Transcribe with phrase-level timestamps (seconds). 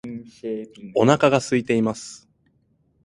[0.95, 2.27] お腹が空いています